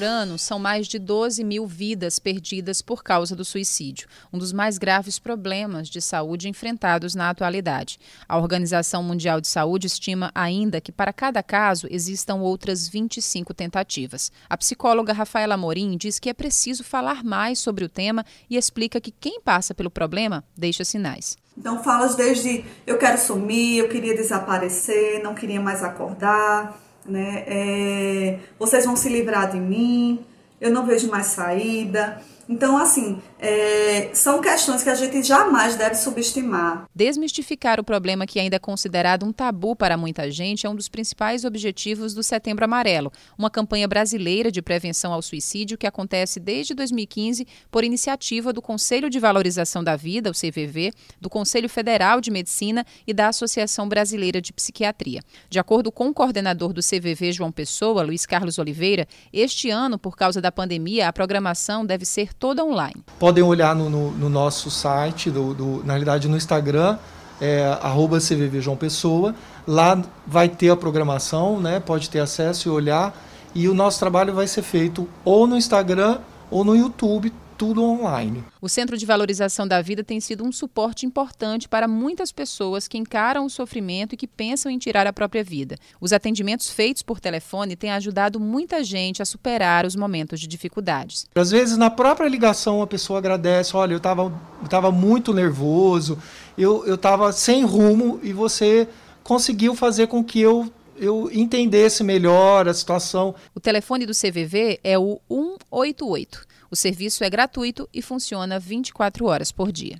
[0.00, 4.50] Por ano, são mais de 12 mil vidas perdidas por causa do suicídio, um dos
[4.50, 8.00] mais graves problemas de saúde enfrentados na atualidade.
[8.26, 14.32] A Organização Mundial de Saúde estima ainda que para cada caso existam outras 25 tentativas.
[14.48, 19.02] A psicóloga Rafaela Morim diz que é preciso falar mais sobre o tema e explica
[19.02, 21.36] que quem passa pelo problema deixa sinais.
[21.58, 26.74] Então falas desde eu quero sumir, eu queria desaparecer, não queria mais acordar,
[27.10, 27.44] né?
[27.46, 30.20] É, vocês vão se livrar de mim,
[30.60, 32.22] eu não vejo mais saída.
[32.52, 36.84] Então, assim, é, são questões que a gente jamais deve subestimar.
[36.92, 40.88] Desmistificar o problema que ainda é considerado um tabu para muita gente é um dos
[40.88, 46.74] principais objetivos do Setembro Amarelo, uma campanha brasileira de prevenção ao suicídio que acontece desde
[46.74, 52.32] 2015 por iniciativa do Conselho de Valorização da Vida, o CVV, do Conselho Federal de
[52.32, 55.22] Medicina e da Associação Brasileira de Psiquiatria.
[55.48, 60.16] De acordo com o coordenador do CVV, João Pessoa, Luiz Carlos Oliveira, este ano, por
[60.16, 63.04] causa da pandemia, a programação deve ser toda online.
[63.18, 66.96] Podem olhar no, no, no nosso site, do, do, na realidade no Instagram,
[67.38, 69.34] é, arroba CVV João Pessoa.
[69.66, 71.78] Lá vai ter a programação, né?
[71.78, 73.14] pode ter acesso e olhar.
[73.54, 76.18] E o nosso trabalho vai ser feito ou no Instagram
[76.50, 78.42] ou no YouTube, tudo online.
[78.58, 82.96] O Centro de Valorização da Vida tem sido um suporte importante para muitas pessoas que
[82.96, 85.76] encaram o sofrimento e que pensam em tirar a própria vida.
[86.00, 91.26] Os atendimentos feitos por telefone têm ajudado muita gente a superar os momentos de dificuldades.
[91.34, 94.32] Às vezes, na própria ligação, a pessoa agradece: olha, eu estava
[94.70, 96.16] tava muito nervoso,
[96.56, 98.88] eu estava sem rumo e você
[99.22, 103.34] conseguiu fazer com que eu eu entendesse melhor a situação.
[103.54, 106.44] O telefone do CVV é o 188.
[106.70, 109.98] O serviço é gratuito e funciona 24 horas por dia.